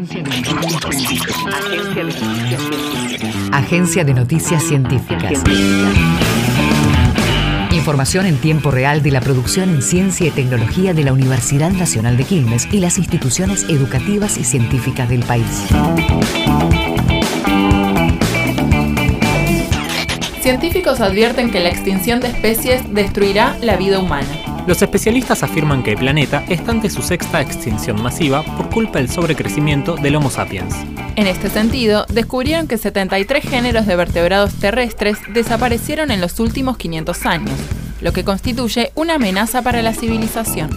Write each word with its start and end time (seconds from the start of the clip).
Agencia 0.00 0.22
de 0.22 0.54
Noticias 0.54 1.02
Científicas. 1.02 2.16
Agencia 3.52 4.04
de 4.04 4.14
Noticias 4.14 4.62
Científicas. 4.62 5.42
Información 7.72 8.24
en 8.24 8.38
tiempo 8.38 8.70
real 8.70 9.02
de 9.02 9.10
la 9.10 9.20
producción 9.20 9.68
en 9.68 9.82
ciencia 9.82 10.28
y 10.28 10.30
tecnología 10.30 10.94
de 10.94 11.04
la 11.04 11.12
Universidad 11.12 11.70
Nacional 11.70 12.16
de 12.16 12.24
Quilmes 12.24 12.66
y 12.72 12.80
las 12.80 12.96
instituciones 12.96 13.64
educativas 13.64 14.38
y 14.38 14.44
científicas 14.44 15.06
del 15.10 15.22
país. 15.22 15.66
Científicos 20.40 21.02
advierten 21.02 21.50
que 21.50 21.60
la 21.60 21.68
extinción 21.68 22.20
de 22.20 22.28
especies 22.28 22.94
destruirá 22.94 23.54
la 23.60 23.76
vida 23.76 23.98
humana. 23.98 24.49
Los 24.66 24.82
especialistas 24.82 25.42
afirman 25.42 25.82
que 25.82 25.92
el 25.92 25.98
planeta 25.98 26.44
está 26.48 26.70
ante 26.70 26.90
su 26.90 27.02
sexta 27.02 27.40
extinción 27.40 28.00
masiva 28.02 28.42
por 28.56 28.68
culpa 28.70 28.98
del 28.98 29.08
sobrecrecimiento 29.08 29.96
del 29.96 30.16
Homo 30.16 30.30
sapiens. 30.30 30.74
En 31.16 31.26
este 31.26 31.50
sentido, 31.50 32.06
descubrieron 32.08 32.68
que 32.68 32.78
73 32.78 33.42
géneros 33.42 33.86
de 33.86 33.96
vertebrados 33.96 34.54
terrestres 34.54 35.18
desaparecieron 35.32 36.10
en 36.10 36.20
los 36.20 36.38
últimos 36.40 36.76
500 36.76 37.26
años, 37.26 37.54
lo 38.00 38.12
que 38.12 38.24
constituye 38.24 38.92
una 38.94 39.14
amenaza 39.14 39.62
para 39.62 39.82
la 39.82 39.94
civilización. 39.94 40.70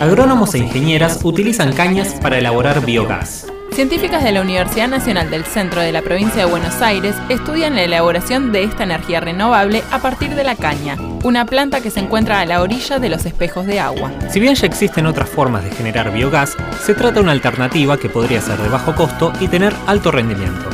Agrónomos 0.00 0.54
e 0.54 0.58
ingenieras 0.58 1.20
utilizan 1.22 1.74
cañas 1.74 2.14
para 2.22 2.38
elaborar 2.38 2.84
biogás. 2.84 3.49
Científicas 3.72 4.24
de 4.24 4.32
la 4.32 4.40
Universidad 4.40 4.88
Nacional 4.88 5.30
del 5.30 5.44
Centro 5.44 5.80
de 5.80 5.92
la 5.92 6.02
provincia 6.02 6.44
de 6.44 6.50
Buenos 6.50 6.82
Aires 6.82 7.14
estudian 7.28 7.76
la 7.76 7.82
elaboración 7.82 8.50
de 8.52 8.64
esta 8.64 8.82
energía 8.82 9.20
renovable 9.20 9.84
a 9.92 10.00
partir 10.00 10.34
de 10.34 10.42
la 10.42 10.56
caña, 10.56 10.96
una 11.22 11.46
planta 11.46 11.80
que 11.80 11.90
se 11.90 12.00
encuentra 12.00 12.40
a 12.40 12.46
la 12.46 12.62
orilla 12.62 12.98
de 12.98 13.08
los 13.08 13.24
espejos 13.24 13.66
de 13.66 13.78
agua. 13.78 14.12
Si 14.28 14.40
bien 14.40 14.56
ya 14.56 14.66
existen 14.66 15.06
otras 15.06 15.30
formas 15.30 15.62
de 15.64 15.70
generar 15.70 16.12
biogás, 16.12 16.56
se 16.84 16.94
trata 16.94 17.14
de 17.14 17.20
una 17.20 17.32
alternativa 17.32 17.96
que 17.96 18.08
podría 18.08 18.40
ser 18.40 18.58
de 18.58 18.68
bajo 18.68 18.94
costo 18.94 19.32
y 19.40 19.46
tener 19.46 19.72
alto 19.86 20.10
rendimiento. 20.10 20.68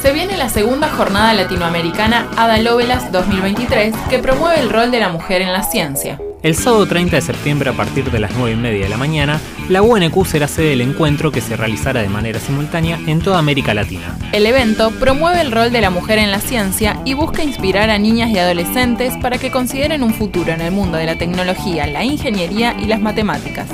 Se 0.00 0.12
viene 0.12 0.38
la 0.38 0.48
segunda 0.48 0.88
jornada 0.88 1.34
latinoamericana 1.34 2.28
Ada 2.36 2.58
Lovelace 2.58 3.10
2023 3.10 3.94
que 4.08 4.18
promueve 4.20 4.60
el 4.60 4.70
rol 4.70 4.90
de 4.90 5.00
la 5.00 5.10
mujer 5.10 5.42
en 5.42 5.52
la 5.52 5.64
ciencia. 5.64 6.18
El 6.42 6.54
sábado 6.54 6.86
30 6.86 7.16
de 7.16 7.22
septiembre 7.22 7.68
a 7.68 7.74
partir 7.74 8.10
de 8.10 8.18
las 8.18 8.32
9 8.34 8.52
y 8.52 8.56
media 8.56 8.84
de 8.84 8.88
la 8.88 8.96
mañana, 8.96 9.38
la 9.68 9.82
UNQ 9.82 10.24
será 10.24 10.48
sede 10.48 10.70
del 10.70 10.80
encuentro 10.80 11.30
que 11.30 11.42
se 11.42 11.54
realizará 11.54 12.00
de 12.00 12.08
manera 12.08 12.40
simultánea 12.40 12.98
en 13.06 13.20
toda 13.20 13.38
América 13.38 13.74
Latina. 13.74 14.16
El 14.32 14.46
evento 14.46 14.90
promueve 14.92 15.42
el 15.42 15.52
rol 15.52 15.70
de 15.70 15.82
la 15.82 15.90
mujer 15.90 16.18
en 16.18 16.30
la 16.30 16.40
ciencia 16.40 16.98
y 17.04 17.12
busca 17.12 17.44
inspirar 17.44 17.90
a 17.90 17.98
niñas 17.98 18.30
y 18.30 18.38
adolescentes 18.38 19.12
para 19.18 19.36
que 19.36 19.50
consideren 19.50 20.02
un 20.02 20.14
futuro 20.14 20.50
en 20.50 20.62
el 20.62 20.72
mundo 20.72 20.96
de 20.96 21.04
la 21.04 21.18
tecnología, 21.18 21.86
la 21.86 22.04
ingeniería 22.04 22.74
y 22.80 22.86
las 22.86 23.02
matemáticas. 23.02 23.68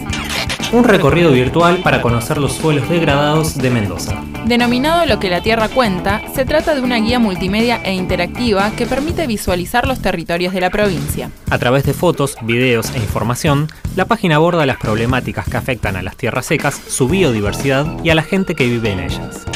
Un 0.76 0.84
recorrido 0.84 1.32
virtual 1.32 1.78
para 1.78 2.02
conocer 2.02 2.36
los 2.36 2.52
suelos 2.52 2.86
degradados 2.90 3.56
de 3.56 3.70
Mendoza. 3.70 4.22
Denominado 4.44 5.06
Lo 5.06 5.18
que 5.18 5.30
la 5.30 5.40
Tierra 5.40 5.70
cuenta, 5.70 6.20
se 6.34 6.44
trata 6.44 6.74
de 6.74 6.82
una 6.82 6.98
guía 6.98 7.18
multimedia 7.18 7.80
e 7.82 7.94
interactiva 7.94 8.70
que 8.72 8.84
permite 8.84 9.26
visualizar 9.26 9.88
los 9.88 10.02
territorios 10.02 10.52
de 10.52 10.60
la 10.60 10.68
provincia. 10.68 11.30
A 11.48 11.56
través 11.56 11.84
de 11.84 11.94
fotos, 11.94 12.36
videos 12.42 12.94
e 12.94 12.98
información, 12.98 13.68
la 13.96 14.04
página 14.04 14.34
aborda 14.34 14.66
las 14.66 14.76
problemáticas 14.76 15.48
que 15.48 15.56
afectan 15.56 15.96
a 15.96 16.02
las 16.02 16.18
tierras 16.18 16.44
secas, 16.44 16.78
su 16.86 17.08
biodiversidad 17.08 17.86
y 18.04 18.10
a 18.10 18.14
la 18.14 18.22
gente 18.22 18.54
que 18.54 18.66
vive 18.66 18.90
en 18.90 19.00
ellas. 19.00 19.46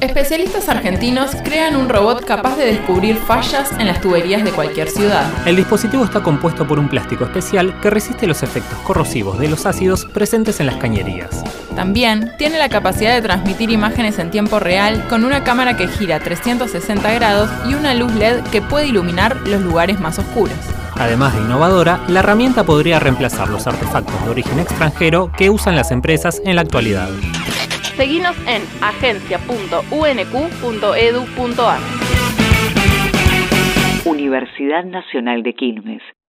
Especialistas 0.00 0.68
argentinos 0.68 1.30
crean 1.44 1.76
un 1.76 1.88
robot 1.88 2.24
capaz 2.24 2.56
de 2.56 2.66
descubrir 2.66 3.16
fallas 3.16 3.70
en 3.78 3.86
las 3.86 4.00
tuberías 4.00 4.42
de 4.42 4.50
cualquier 4.50 4.88
ciudad. 4.88 5.24
El 5.46 5.56
dispositivo 5.56 6.04
está 6.04 6.22
compuesto 6.22 6.66
por 6.66 6.78
un 6.78 6.88
plástico 6.88 7.24
especial 7.24 7.78
que 7.80 7.90
resiste 7.90 8.26
los 8.26 8.42
efectos 8.42 8.78
corrosivos 8.80 9.38
de 9.38 9.48
los 9.48 9.64
ácidos 9.64 10.06
presentes 10.06 10.60
en 10.60 10.66
las 10.66 10.76
cañerías. 10.76 11.44
También 11.76 12.32
tiene 12.36 12.58
la 12.58 12.68
capacidad 12.68 13.14
de 13.14 13.22
transmitir 13.22 13.70
imágenes 13.70 14.18
en 14.18 14.30
tiempo 14.30 14.58
real 14.58 15.06
con 15.08 15.24
una 15.24 15.44
cámara 15.44 15.76
que 15.76 15.88
gira 15.88 16.20
360 16.20 17.12
grados 17.12 17.50
y 17.68 17.74
una 17.74 17.94
luz 17.94 18.12
LED 18.14 18.42
que 18.50 18.60
puede 18.60 18.88
iluminar 18.88 19.36
los 19.46 19.62
lugares 19.62 20.00
más 20.00 20.18
oscuros. 20.18 20.56
Además 20.96 21.34
de 21.34 21.40
innovadora, 21.40 22.00
la 22.08 22.20
herramienta 22.20 22.64
podría 22.64 23.00
reemplazar 23.00 23.48
los 23.48 23.66
artefactos 23.66 24.22
de 24.24 24.30
origen 24.30 24.58
extranjero 24.58 25.32
que 25.36 25.50
usan 25.50 25.74
las 25.74 25.90
empresas 25.90 26.42
en 26.44 26.56
la 26.56 26.62
actualidad. 26.62 27.08
Seguinos 27.96 28.36
en 28.46 28.62
agencia.unq.edu.ar. 28.82 31.80
Universidad 34.04 34.84
Nacional 34.84 35.42
de 35.42 35.54
Quilmes. 35.54 36.02